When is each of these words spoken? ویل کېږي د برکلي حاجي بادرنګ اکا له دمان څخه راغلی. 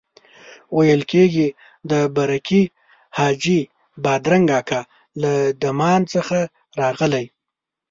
ویل 0.75 1.01
کېږي 1.11 1.47
د 1.89 1.91
برکلي 2.15 2.63
حاجي 3.17 3.59
بادرنګ 4.03 4.47
اکا 4.59 4.81
له 5.21 5.33
دمان 5.63 6.01
څخه 6.13 6.39
راغلی. 6.79 7.25